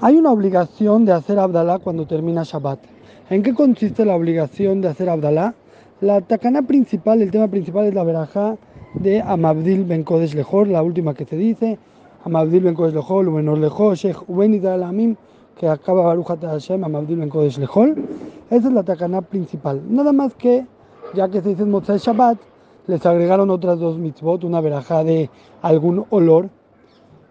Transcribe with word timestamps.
Hay 0.00 0.16
una 0.16 0.32
obligación 0.32 1.04
de 1.04 1.12
hacer 1.12 1.38
Abdalá 1.38 1.78
cuando 1.78 2.04
termina 2.06 2.42
Shabbat. 2.42 2.80
¿En 3.30 3.42
qué 3.42 3.54
consiste 3.54 4.04
la 4.04 4.16
obligación 4.16 4.80
de 4.80 4.88
hacer 4.88 5.08
Abdalá? 5.08 5.54
La 6.00 6.20
tacana 6.20 6.62
principal, 6.62 7.22
el 7.22 7.30
tema 7.30 7.46
principal 7.46 7.86
es 7.86 7.94
la 7.94 8.02
verajá 8.02 8.56
de 8.94 9.22
Amabdil 9.22 9.84
Ben 9.84 10.02
Kodesh 10.02 10.34
Lejor, 10.34 10.66
la 10.66 10.82
última 10.82 11.14
que 11.14 11.24
se 11.24 11.36
dice. 11.36 11.78
Amabdil 12.24 12.64
Ben 12.64 12.74
Kodesh 12.74 12.94
Lejor, 12.94 13.28
Ubenor 13.28 13.58
Lejor, 13.58 13.94
Sheikh 13.94 14.28
Ubenid 14.28 14.66
Alamim, 14.66 15.14
que 15.56 15.68
acaba 15.68 16.02
Baruch 16.02 16.26
Hashem, 16.26 16.82
Amabdil 16.82 17.18
Ben 17.18 17.28
Kodesh 17.28 17.58
Lejor. 17.58 17.94
Esa 18.50 18.68
es 18.68 18.74
la 18.74 18.82
tacana 18.82 19.22
principal. 19.22 19.80
Nada 19.88 20.12
más 20.12 20.34
que, 20.34 20.66
ya 21.14 21.28
que 21.28 21.40
se 21.40 21.50
dice 21.50 21.64
Motzai 21.64 21.98
Shabbat, 21.98 22.38
les 22.88 23.06
agregaron 23.06 23.48
otras 23.48 23.78
dos 23.78 23.96
mitzvot, 23.96 24.42
una 24.42 24.60
verajá 24.60 25.04
de 25.04 25.30
algún 25.62 26.04
olor, 26.10 26.50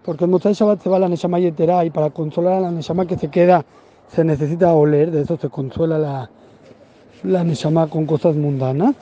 porque 0.03 0.27
Motzai 0.27 0.53
Shabbat 0.53 0.81
se 0.81 0.89
va 0.89 0.99
la 0.99 1.09
Neshama 1.09 1.39
Yetera 1.39 1.85
y 1.85 1.89
para 1.89 2.09
consolar 2.09 2.53
a 2.53 2.59
la 2.59 2.71
Neshama 2.71 3.05
que 3.05 3.17
se 3.17 3.29
queda 3.29 3.65
se 4.07 4.23
necesita 4.23 4.73
oler, 4.73 5.11
de 5.11 5.21
eso 5.21 5.37
se 5.37 5.49
consuela 5.49 5.97
la, 5.97 6.29
la 7.23 7.43
Neshama 7.43 7.87
con 7.87 8.05
cosas 8.05 8.35
mundanas. 8.35 8.95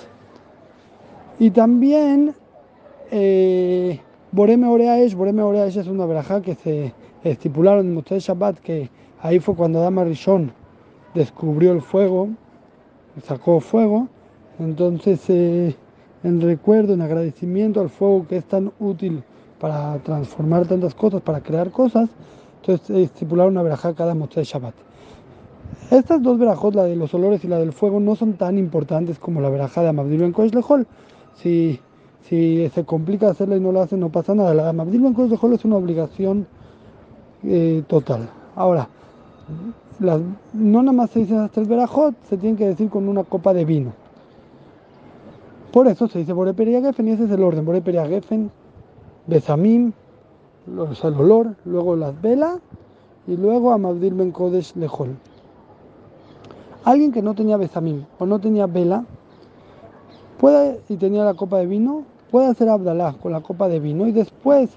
Y 1.40 1.52
también 1.52 2.34
eh, 3.10 4.00
Boreme 4.32 4.68
Oreaesh, 4.68 5.16
Boreme 5.16 5.42
Oreaesh 5.42 5.78
es 5.78 5.88
una 5.88 6.06
verajá 6.06 6.42
que 6.42 6.56
se 6.56 6.94
estipularon 7.24 7.88
en 7.88 7.96
Motzai 7.96 8.20
Shabbat, 8.20 8.60
que 8.60 8.90
ahí 9.22 9.40
fue 9.40 9.56
cuando 9.56 9.80
Adama 9.80 10.04
Rishon 10.04 10.52
descubrió 11.14 11.74
el 11.74 11.82
fuego, 11.82 12.30
sacó 13.24 13.60
fuego, 13.60 14.08
entonces 14.60 15.30
eh, 15.30 15.76
en 16.24 16.42
recuerdo, 16.42 16.94
en 16.94 17.02
agradecimiento 17.02 17.82
al 17.82 17.90
fuego 17.90 18.26
que 18.28 18.38
es 18.38 18.46
tan 18.46 18.72
útil 18.80 19.24
para 19.62 20.00
transformar 20.00 20.66
tantas 20.66 20.96
cosas, 20.96 21.22
para 21.22 21.40
crear 21.40 21.70
cosas, 21.70 22.10
entonces 22.62 22.90
estipularon 22.90 23.54
una 23.54 23.62
verajá 23.62 23.94
cada 23.94 24.16
Motzai 24.16 24.44
Shabbat. 24.44 24.74
Estas 25.92 26.22
dos 26.24 26.40
verajot, 26.40 26.74
la 26.74 26.86
de 26.86 26.96
los 26.96 27.14
olores 27.14 27.44
y 27.44 27.48
la 27.48 27.60
del 27.60 27.72
fuego, 27.72 28.00
no 28.00 28.16
son 28.16 28.34
tan 28.34 28.58
importantes 28.58 29.20
como 29.20 29.40
la 29.40 29.50
verajá 29.50 29.84
de 29.84 29.90
Amabdil 29.90 30.20
Ben 30.20 30.32
Kodesh 30.32 30.54
Lejol. 30.54 30.88
Si, 31.36 31.80
si 32.28 32.70
se 32.74 32.86
complica 32.86 33.30
hacerla 33.30 33.56
y 33.56 33.60
no 33.60 33.72
la 33.72 33.84
hacen, 33.84 34.00
no 34.00 34.10
pasa 34.10 34.34
nada. 34.34 34.54
La 34.54 34.64
de 34.64 34.70
Amabdil 34.70 35.02
Ben 35.02 35.14
Kodesh 35.14 35.32
Lejol 35.32 35.54
es 35.54 35.64
una 35.64 35.76
obligación 35.76 36.48
eh, 37.44 37.84
total. 37.88 38.30
Ahora, 38.56 38.88
las, 40.00 40.22
no 40.54 40.82
nada 40.82 40.94
más 40.94 41.12
se 41.12 41.20
dicen 41.20 41.38
las 41.38 41.52
tres 41.52 41.68
verajot, 41.68 42.16
se 42.30 42.38
tienen 42.38 42.58
que 42.58 42.68
decir 42.68 42.90
con 42.90 43.08
una 43.08 43.24
copa 43.24 43.54
de 43.54 43.66
vino. 43.66 43.94
Por 45.72 45.88
eso 45.88 46.08
se 46.08 46.20
dice 46.20 46.34
Bore 46.34 46.54
Geffen 46.54 47.08
y 47.08 47.12
ese 47.12 47.26
es 47.26 47.32
el 47.32 47.44
orden. 47.44 47.64
Bore 47.64 47.82
Besamim, 49.28 49.94
o 50.78 50.96
sea, 50.96 51.10
el 51.10 51.16
olor, 51.16 51.56
luego 51.66 51.96
las 51.96 52.20
velas 52.22 52.60
y 53.28 53.38
luego 53.38 53.72
Amabdil 53.72 54.14
Ben 54.14 54.32
Kodesh 54.32 54.76
Lejol. 54.76 55.16
Alguien 56.84 57.12
que 57.12 57.22
no 57.22 57.36
tenía 57.36 57.58
besamim 57.58 58.06
o 58.18 58.26
no 58.26 58.40
tenía 58.40 58.66
vela, 58.66 59.06
puede, 60.40 60.82
y 60.90 60.98
tenía 60.98 61.24
la 61.24 61.36
copa 61.36 61.60
de 61.60 61.68
vino, 61.68 62.04
puede 62.32 62.48
hacer 62.48 62.70
Abdalá 62.70 63.14
con 63.22 63.32
la 63.32 63.42
copa 63.42 63.68
de 63.68 63.80
vino 63.80 64.08
y 64.08 64.12
después, 64.12 64.70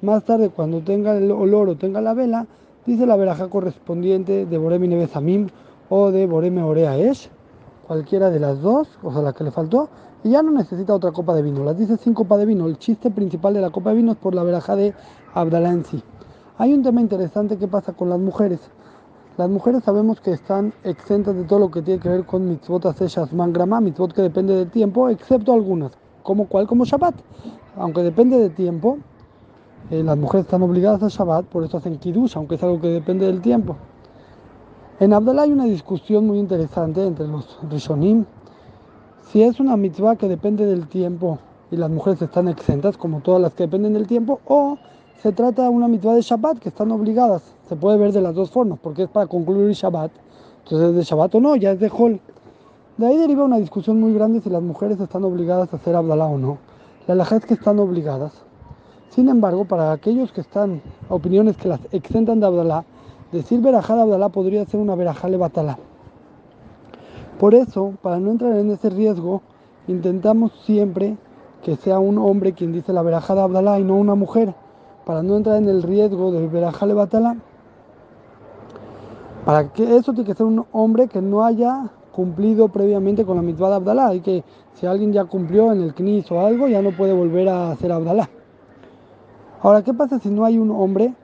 más 0.00 0.24
tarde, 0.24 0.48
cuando 0.48 0.80
tenga 0.80 1.16
el 1.16 1.30
olor 1.30 1.68
o 1.68 1.76
tenga 1.76 2.00
la 2.00 2.14
vela, 2.14 2.46
dice 2.86 3.04
la 3.04 3.16
veraja 3.16 3.48
correspondiente 3.48 4.46
de 4.46 4.58
Boremine 4.58 4.96
Besamim 4.96 5.48
o 5.90 6.10
de 6.10 6.26
Boreme 6.26 6.62
Orea 6.62 6.96
Esh, 6.96 7.28
cualquiera 7.86 8.30
de 8.30 8.40
las 8.40 8.62
dos, 8.62 8.88
o 9.02 9.12
sea, 9.12 9.20
la 9.20 9.34
que 9.34 9.44
le 9.44 9.50
faltó, 9.50 9.90
y 10.22 10.30
ya 10.30 10.42
no 10.42 10.50
necesita 10.50 10.94
otra 10.94 11.12
copa 11.12 11.34
de 11.34 11.42
vino. 11.42 11.64
Las 11.64 11.78
dice 11.78 11.96
sin 11.96 12.14
copa 12.14 12.36
de 12.36 12.46
vino. 12.46 12.66
El 12.66 12.78
chiste 12.78 13.10
principal 13.10 13.54
de 13.54 13.60
la 13.60 13.70
copa 13.70 13.90
de 13.90 13.96
vino 13.96 14.12
es 14.12 14.18
por 14.18 14.34
la 14.34 14.42
veraja 14.42 14.76
de 14.76 14.94
sí. 15.84 16.02
Hay 16.58 16.74
un 16.74 16.82
tema 16.82 17.00
interesante 17.00 17.56
que 17.56 17.68
pasa 17.68 17.92
con 17.92 18.10
las 18.10 18.18
mujeres. 18.18 18.60
Las 19.38 19.48
mujeres 19.48 19.82
sabemos 19.84 20.20
que 20.20 20.32
están 20.32 20.74
exentas 20.84 21.34
de 21.34 21.44
todo 21.44 21.60
lo 21.60 21.70
que 21.70 21.80
tiene 21.80 22.00
que 22.00 22.10
ver 22.10 22.26
con 22.26 22.46
mitzvot 22.46 22.84
aseshas 22.84 23.32
mangrama, 23.32 23.80
mitzvot 23.80 24.12
que 24.12 24.20
depende 24.20 24.54
del 24.54 24.70
tiempo, 24.70 25.08
excepto 25.08 25.54
algunas, 25.54 25.92
como 26.22 26.46
cual, 26.46 26.66
como 26.66 26.84
Shabbat. 26.84 27.14
Aunque 27.76 28.02
depende 28.02 28.38
de 28.38 28.50
tiempo, 28.50 28.98
eh, 29.90 30.02
las 30.02 30.18
mujeres 30.18 30.44
están 30.44 30.62
obligadas 30.62 31.02
a 31.02 31.08
Shabbat, 31.08 31.46
por 31.46 31.64
eso 31.64 31.78
hacen 31.78 31.96
kiddush, 31.96 32.36
aunque 32.36 32.56
es 32.56 32.62
algo 32.62 32.80
que 32.80 32.88
depende 32.88 33.24
del 33.24 33.40
tiempo. 33.40 33.76
En 34.98 35.14
Abdalá 35.14 35.42
hay 35.42 35.52
una 35.52 35.64
discusión 35.64 36.26
muy 36.26 36.38
interesante 36.38 37.02
entre 37.06 37.26
los 37.26 37.58
Rishonim. 37.70 38.26
Si 39.30 39.40
es 39.44 39.60
una 39.60 39.76
mitzvah 39.76 40.16
que 40.16 40.26
depende 40.26 40.66
del 40.66 40.88
tiempo 40.88 41.38
y 41.70 41.76
las 41.76 41.88
mujeres 41.88 42.20
están 42.20 42.48
exentas, 42.48 42.96
como 42.96 43.20
todas 43.20 43.40
las 43.40 43.54
que 43.54 43.62
dependen 43.62 43.92
del 43.92 44.08
tiempo, 44.08 44.40
o 44.44 44.76
se 45.22 45.30
trata 45.30 45.62
de 45.62 45.68
una 45.68 45.86
mitzvah 45.86 46.14
de 46.14 46.22
Shabbat 46.22 46.58
que 46.58 46.70
están 46.70 46.90
obligadas. 46.90 47.42
Se 47.68 47.76
puede 47.76 47.96
ver 47.96 48.10
de 48.10 48.22
las 48.22 48.34
dos 48.34 48.50
formas, 48.50 48.80
porque 48.82 49.04
es 49.04 49.08
para 49.08 49.28
concluir 49.28 49.72
Shabbat. 49.72 50.10
Entonces, 50.64 50.88
¿es 50.88 50.96
de 50.96 51.02
Shabbat 51.04 51.32
o 51.36 51.40
no? 51.40 51.54
Ya 51.54 51.70
es 51.70 51.78
de 51.78 51.88
Hol. 51.96 52.20
De 52.96 53.06
ahí 53.06 53.18
deriva 53.18 53.44
una 53.44 53.58
discusión 53.58 54.00
muy 54.00 54.12
grande 54.12 54.40
si 54.40 54.50
las 54.50 54.62
mujeres 54.62 54.98
están 54.98 55.22
obligadas 55.22 55.72
a 55.72 55.76
hacer 55.76 55.94
Abdalá 55.94 56.26
o 56.26 56.36
no. 56.36 56.58
La 57.06 57.14
laja 57.14 57.36
es 57.36 57.46
que 57.46 57.54
están 57.54 57.78
obligadas. 57.78 58.32
Sin 59.10 59.28
embargo, 59.28 59.64
para 59.64 59.92
aquellos 59.92 60.32
que 60.32 60.40
están, 60.40 60.82
opiniones 61.08 61.56
que 61.56 61.68
las 61.68 61.78
exentan 61.92 62.40
de 62.40 62.46
Abdalá, 62.46 62.84
decir 63.30 63.60
verajá 63.60 63.94
de 63.94 64.02
Abdalá 64.02 64.30
podría 64.30 64.64
ser 64.64 64.80
una 64.80 64.96
verajá 64.96 65.28
levatalá. 65.28 65.78
Por 67.40 67.54
eso, 67.54 67.94
para 68.02 68.20
no 68.20 68.32
entrar 68.32 68.54
en 68.56 68.70
ese 68.70 68.90
riesgo, 68.90 69.40
intentamos 69.88 70.52
siempre 70.66 71.16
que 71.62 71.74
sea 71.76 71.98
un 71.98 72.18
hombre 72.18 72.52
quien 72.52 72.70
dice 72.70 72.92
la 72.92 73.00
verajá 73.00 73.34
de 73.34 73.40
Abdalá 73.40 73.80
y 73.80 73.82
no 73.84 73.96
una 73.96 74.14
mujer 74.14 74.54
para 75.06 75.22
no 75.22 75.38
entrar 75.38 75.56
en 75.56 75.66
el 75.66 75.82
riesgo 75.82 76.32
del 76.32 76.48
verajale 76.48 76.92
batala, 76.92 77.38
para 79.46 79.72
que 79.72 79.96
eso 79.96 80.12
tiene 80.12 80.26
que 80.26 80.34
ser 80.34 80.44
un 80.44 80.66
hombre 80.72 81.08
que 81.08 81.22
no 81.22 81.42
haya 81.42 81.90
cumplido 82.12 82.68
previamente 82.68 83.24
con 83.24 83.36
la 83.36 83.42
mitzvah 83.42 83.70
de 83.70 83.74
Abdalá 83.76 84.14
y 84.14 84.20
que 84.20 84.44
si 84.74 84.84
alguien 84.84 85.10
ya 85.10 85.24
cumplió 85.24 85.72
en 85.72 85.80
el 85.80 85.94
knis 85.94 86.30
o 86.30 86.40
algo 86.40 86.68
ya 86.68 86.82
no 86.82 86.94
puede 86.94 87.14
volver 87.14 87.48
a 87.48 87.70
hacer 87.70 87.90
Abdalá. 87.90 88.28
Ahora, 89.62 89.80
¿qué 89.82 89.94
pasa 89.94 90.18
si 90.18 90.28
no 90.28 90.44
hay 90.44 90.58
un 90.58 90.70
hombre? 90.70 91.14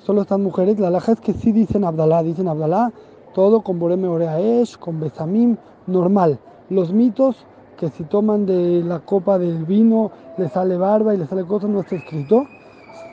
Solo 0.00 0.20
están 0.20 0.42
mujeres. 0.42 0.78
La 0.78 0.90
laja 0.90 1.12
es 1.12 1.20
que 1.20 1.32
sí 1.32 1.50
dicen 1.50 1.84
Abdalá, 1.84 2.22
dicen 2.22 2.46
Abdalá, 2.46 2.92
todo 3.34 3.62
con 3.62 3.78
Boreme 3.78 4.08
Oreaesh, 4.08 4.76
con 4.78 5.00
Besamim, 5.00 5.56
normal. 5.86 6.38
Los 6.70 6.92
mitos 6.92 7.46
que 7.76 7.88
si 7.88 8.04
toman 8.04 8.46
de 8.46 8.82
la 8.84 9.00
copa 9.00 9.38
del 9.38 9.64
vino 9.64 10.10
les 10.38 10.52
sale 10.52 10.76
barba 10.76 11.14
y 11.14 11.18
les 11.18 11.28
sale 11.28 11.44
cosas, 11.44 11.70
no 11.70 11.80
está 11.80 11.96
escrito 11.96 12.46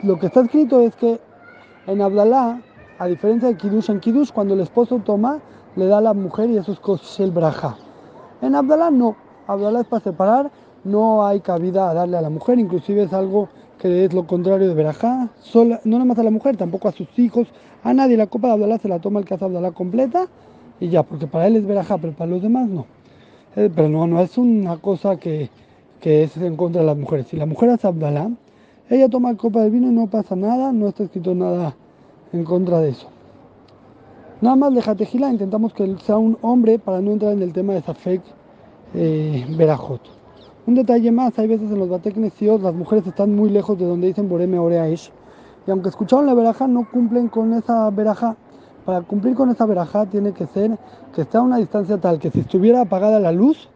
lo 0.02 0.18
que 0.18 0.26
está 0.26 0.40
escrito 0.40 0.80
es 0.80 0.94
que 0.96 1.20
en 1.86 2.00
Abdalá, 2.00 2.60
a 2.98 3.06
diferencia 3.06 3.48
de 3.48 3.56
Kiddush, 3.56 3.90
en 3.90 4.00
Kiddush 4.00 4.30
cuando 4.32 4.54
el 4.54 4.60
esposo 4.60 4.98
toma, 5.04 5.40
le 5.76 5.86
da 5.86 5.98
a 5.98 6.00
la 6.00 6.14
mujer 6.14 6.48
y 6.48 6.56
eso 6.56 6.72
es 6.72 7.20
el 7.20 7.30
braja. 7.30 7.76
En 8.40 8.54
Abdalá 8.54 8.90
no, 8.90 9.16
Abdalá 9.46 9.80
es 9.80 9.86
para 9.86 10.02
separar, 10.02 10.50
no 10.84 11.26
hay 11.26 11.40
cabida 11.40 11.90
a 11.90 11.94
darle 11.94 12.16
a 12.16 12.22
la 12.22 12.30
mujer, 12.30 12.58
inclusive 12.58 13.02
es 13.02 13.12
algo 13.12 13.50
que 13.80 14.04
es 14.04 14.12
lo 14.12 14.26
contrario 14.26 14.68
de 14.68 14.74
Berajá, 14.74 15.30
no 15.54 15.78
nada 15.84 16.04
más 16.04 16.18
a 16.18 16.22
la 16.22 16.30
mujer, 16.30 16.56
tampoco 16.56 16.88
a 16.88 16.92
sus 16.92 17.08
hijos, 17.18 17.48
a 17.82 17.94
nadie. 17.94 18.16
La 18.16 18.26
copa 18.26 18.48
de 18.48 18.54
Abdalá 18.54 18.78
se 18.78 18.88
la 18.88 18.98
toma 18.98 19.20
el 19.20 19.26
que 19.26 19.34
hace 19.34 19.44
Abdalá 19.46 19.72
completa 19.72 20.28
y 20.78 20.90
ya, 20.90 21.02
porque 21.02 21.26
para 21.26 21.46
él 21.46 21.56
es 21.56 21.66
Berajá, 21.66 21.96
pero 21.98 22.12
para 22.12 22.30
los 22.30 22.42
demás 22.42 22.68
no. 22.68 22.86
Eh, 23.56 23.70
pero 23.74 23.88
no, 23.88 24.06
no 24.06 24.20
es 24.20 24.36
una 24.36 24.76
cosa 24.76 25.16
que, 25.16 25.48
que 25.98 26.24
es 26.24 26.36
en 26.36 26.56
contra 26.56 26.82
de 26.82 26.86
las 26.86 26.96
mujeres. 26.96 27.26
Si 27.28 27.36
la 27.36 27.46
mujer 27.46 27.70
hace 27.70 27.86
Abdalá, 27.86 28.30
ella 28.90 29.08
toma 29.08 29.34
copa 29.36 29.62
de 29.62 29.70
vino 29.70 29.88
y 29.88 29.94
no 29.94 30.08
pasa 30.08 30.36
nada, 30.36 30.72
no 30.72 30.88
está 30.88 31.04
escrito 31.04 31.34
nada 31.34 31.74
en 32.32 32.44
contra 32.44 32.80
de 32.80 32.90
eso. 32.90 33.08
Nada 34.42 34.56
más 34.56 34.74
de 34.74 34.82
Jatejila 34.82 35.30
intentamos 35.30 35.72
que 35.72 35.96
sea 36.04 36.18
un 36.18 36.36
hombre 36.42 36.78
para 36.78 37.00
no 37.00 37.12
entrar 37.12 37.32
en 37.32 37.42
el 37.42 37.52
tema 37.52 37.72
de 37.74 37.82
Safek 37.82 38.22
eh, 38.94 39.46
Berajot. 39.56 40.19
Un 40.66 40.74
detalle 40.74 41.10
más, 41.10 41.38
hay 41.38 41.46
veces 41.46 41.70
en 41.70 41.78
los 41.78 41.88
Bateknesios 41.88 42.60
las 42.60 42.74
mujeres 42.74 43.06
están 43.06 43.34
muy 43.34 43.48
lejos 43.48 43.78
de 43.78 43.86
donde 43.86 44.08
dicen 44.08 44.28
Boreme 44.28 44.58
Oreaish. 44.58 45.10
Y 45.66 45.70
aunque 45.70 45.88
escucharon 45.88 46.26
la 46.26 46.34
veraja, 46.34 46.66
no 46.66 46.88
cumplen 46.90 47.28
con 47.28 47.52
esa 47.54 47.88
veraja. 47.90 48.36
Para 48.84 49.02
cumplir 49.02 49.34
con 49.34 49.50
esa 49.50 49.66
veraja 49.66 50.06
tiene 50.06 50.32
que 50.32 50.46
ser 50.46 50.78
que 51.14 51.22
esté 51.22 51.38
a 51.38 51.42
una 51.42 51.58
distancia 51.58 51.98
tal 51.98 52.18
que 52.18 52.30
si 52.30 52.40
estuviera 52.40 52.82
apagada 52.82 53.20
la 53.20 53.32
luz, 53.32 53.68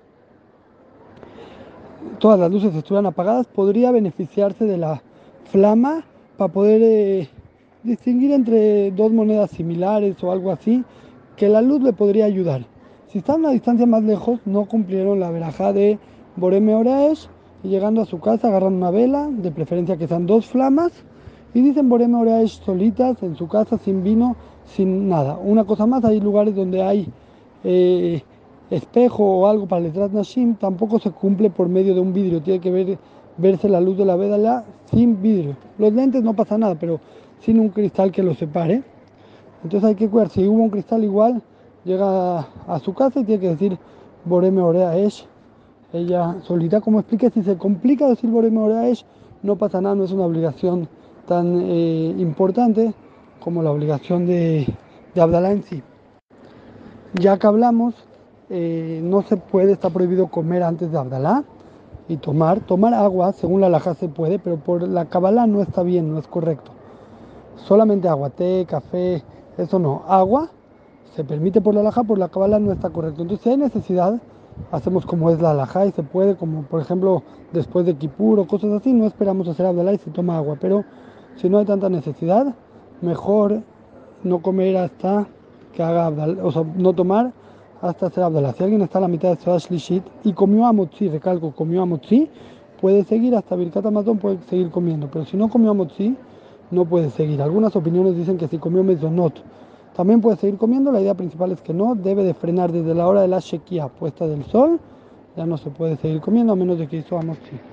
todas 2.19 2.38
las 2.38 2.50
luces 2.50 2.75
estuvieran 2.75 3.06
apagadas, 3.06 3.47
podría 3.47 3.91
beneficiarse 3.91 4.64
de 4.64 4.79
la 4.79 5.03
flama 5.50 6.05
para 6.37 6.53
poder 6.53 6.81
eh, 6.82 7.29
distinguir 7.82 8.32
entre 8.32 8.91
dos 8.93 9.12
monedas 9.12 9.50
similares 9.50 10.23
o 10.23 10.32
algo 10.32 10.50
así, 10.50 10.85
que 11.37 11.49
la 11.49 11.62
luz 11.62 11.82
le 11.82 11.93
podría 11.93 12.25
ayudar. 12.25 12.64
Si 13.08 13.19
están 13.19 13.37
a 13.37 13.38
una 13.38 13.50
distancia 13.50 13.87
más 13.87 14.03
lejos, 14.03 14.41
no 14.44 14.64
cumplieron 14.64 15.20
la 15.20 15.31
verajá 15.31 15.73
de 15.73 15.99
Boreme 16.36 16.75
Oreaesh 16.75 17.28
y 17.62 17.69
llegando 17.69 18.02
a 18.02 18.06
su 18.06 18.20
casa 18.20 18.48
agarran 18.48 18.75
una 18.75 18.90
vela, 18.90 19.28
de 19.31 19.50
preferencia 19.50 19.96
que 19.96 20.08
sean 20.08 20.26
dos 20.26 20.46
flamas, 20.46 20.92
y 21.54 21.60
dicen 21.60 21.88
Boreme 21.88 22.16
Oreaesh 22.16 22.62
solitas 22.62 23.22
en 23.22 23.36
su 23.36 23.48
casa, 23.48 23.78
sin 23.78 24.02
vino, 24.02 24.36
sin 24.66 25.08
nada. 25.08 25.38
Una 25.42 25.64
cosa 25.64 25.86
más, 25.86 26.04
hay 26.04 26.20
lugares 26.20 26.54
donde 26.54 26.82
hay 26.82 27.08
eh, 27.62 28.22
espejo 28.70 29.25
o 29.25 29.46
algo 29.46 29.66
para 29.66 29.82
letras 29.82 30.12
Nashim, 30.12 30.56
tampoco 30.56 30.98
se 30.98 31.10
cumple 31.10 31.50
por 31.50 31.69
medio 31.69 31.94
de 31.94 32.00
un 32.00 32.12
vidrio, 32.12 32.42
tiene 32.42 32.60
que 32.60 32.70
ver, 32.70 32.98
verse 33.36 33.69
la 33.69 33.81
luz 33.81 33.96
de 33.96 34.04
la 34.04 34.16
vela 34.16 34.64
sin 34.90 35.22
vidrio. 35.22 35.56
Los 35.78 35.92
lentes 35.92 36.22
no 36.22 36.34
pasa 36.34 36.58
nada, 36.58 36.75
pero 36.75 37.00
sin 37.40 37.60
un 37.60 37.69
cristal 37.69 38.10
que 38.10 38.22
los 38.22 38.38
separe. 38.38 38.82
Entonces 39.62 39.88
hay 39.88 39.94
que 39.94 40.08
cuidar, 40.08 40.28
si 40.28 40.46
hubo 40.46 40.62
un 40.62 40.70
cristal 40.70 41.04
igual, 41.04 41.42
llega 41.84 42.40
a 42.66 42.78
su 42.81 42.92
casa 42.92 43.20
y 43.20 43.25
tiene 43.25 43.40
que 43.40 43.48
decir 43.50 43.78
Boreme 44.25 44.60
Orea 44.60 44.96
Esh, 44.98 45.26
ella 45.94 46.37
solita, 46.43 46.81
como 46.81 47.00
expliqué, 47.00 47.31
si 47.31 47.43
se 47.43 47.56
complica 47.56 48.08
decir 48.08 48.31
Esh, 48.85 49.06
no 49.43 49.56
pasa 49.56 49.81
nada, 49.81 49.94
no 49.94 50.05
es 50.05 50.12
una 50.12 50.26
obligación 50.26 50.88
tan 51.26 51.61
eh, 51.61 52.14
importante 52.19 52.93
como 53.41 53.62
la 53.62 53.70
obligación 53.70 54.26
de, 54.26 54.67
de 55.14 55.20
Abdalá 55.20 55.52
en 55.52 55.62
sí. 55.62 55.82
Ya 57.14 57.38
que 57.38 57.46
hablamos, 57.46 57.94
eh, 58.50 59.00
no 59.02 59.23
se 59.23 59.37
puede, 59.37 59.73
está 59.73 59.91
prohibido 59.91 60.26
comer 60.26 60.62
antes 60.62 60.91
de 60.91 60.99
Abdalá 60.99 61.44
y 62.08 62.17
tomar. 62.17 62.61
Tomar 62.61 62.93
agua, 62.93 63.32
según 63.32 63.61
la 63.61 63.69
laja 63.69 63.94
se 63.94 64.08
puede, 64.08 64.38
pero 64.38 64.56
por 64.56 64.82
la 64.82 65.06
Kabbalah 65.06 65.46
no 65.46 65.62
está 65.62 65.82
bien, 65.82 66.12
no 66.12 66.19
es 66.19 66.26
correcto. 66.26 66.73
Solamente 67.56 68.08
agua, 68.08 68.31
té, 68.31 68.67
café, 68.69 69.23
eso 69.56 69.79
no. 69.79 70.02
Agua 70.08 70.50
se 71.14 71.23
permite 71.23 71.61
por 71.61 71.75
la 71.75 71.82
laja, 71.82 72.02
por 72.02 72.19
la 72.19 72.29
Kabbalah 72.29 72.58
no 72.58 72.73
está 72.73 72.91
correcto. 72.91 73.23
Entonces, 73.23 73.44
si 73.44 73.50
hay 73.50 73.56
necesidad, 73.58 74.20
hacemos 74.71 75.06
como 75.06 75.31
es 75.31 75.41
la 75.41 75.55
laja 75.55 75.87
y 75.87 75.93
se 75.93 76.03
puede, 76.03 76.37
como 76.37 76.62
por 76.62 76.81
ejemplo 76.81 77.23
después 77.53 77.87
de 77.87 77.95
Kippur 77.95 78.41
o 78.41 78.47
cosas 78.47 78.73
así, 78.73 78.93
no 78.93 79.06
esperamos 79.06 79.49
hacer 79.49 79.67
Abdalá 79.67 79.93
y 79.93 79.99
se 79.99 80.11
toma 80.11 80.37
agua. 80.37 80.56
Pero 80.61 80.85
si 81.37 81.49
no 81.49 81.59
hay 81.59 81.65
tanta 81.65 81.89
necesidad, 81.89 82.55
mejor 83.01 83.62
no 84.23 84.41
comer 84.41 84.77
hasta 84.77 85.27
que 85.73 85.83
haga 85.83 86.06
Abdalá, 86.06 86.45
o 86.45 86.53
sea, 86.53 86.65
no 86.77 86.93
tomar 86.93 87.33
hasta 87.81 88.06
hacer 88.06 88.25
Abdalá. 88.25 88.53
Si 88.53 88.62
alguien 88.62 88.83
está 88.83 88.99
a 88.99 89.03
la 89.03 89.09
mitad 89.09 89.31
de 89.31 89.43
Sodash 89.43 89.69
Lishit 89.71 90.05
y 90.25 90.33
comió 90.33 90.67
amotzi, 90.67 91.09
recalco, 91.09 91.53
comió 91.53 91.83
amotzi, 91.83 92.29
puede 92.81 93.05
seguir 93.05 93.35
hasta 93.35 93.56
Birkat 93.56 93.85
Amazon, 93.87 94.19
puede 94.19 94.39
seguir 94.49 94.71
comiendo. 94.71 95.09
Pero 95.11 95.25
si 95.27 95.37
no 95.37 95.49
comió 95.49 95.73
amotzi, 95.73 96.17
no 96.71 96.85
puede 96.85 97.11
seguir. 97.11 97.43
Algunas 97.43 97.77
opiniones 97.77 98.17
dicen 98.17 98.39
que 98.39 98.49
si 98.49 98.59
comió 98.59 98.83
mezonot, 98.83 99.35
también 99.94 100.20
puede 100.20 100.37
seguir 100.37 100.58
comiendo. 100.58 100.93
La 100.93 101.00
idea 101.00 101.14
principal 101.14 101.52
es 101.52 101.61
que 101.61 101.73
no, 101.73 101.94
debe 101.94 102.25
de 102.25 102.35
frenar 102.35 102.73
desde 102.73 102.94
la 102.94 103.06
hora 103.06 103.23
de 103.23 103.29
la 103.29 103.38
shekia 103.41 103.88
puesta 103.88 104.26
del 104.26 104.44
sol. 104.44 104.81
Ya 105.37 105.46
no 105.46 105.56
se 105.56 105.70
puede 105.70 105.96
seguir 105.96 106.20
comiendo 106.20 106.52
a 106.52 106.56
menos 106.56 106.79
de 106.79 106.87
que 106.87 106.99
hizo 106.99 107.19
amotzi. 107.19 107.58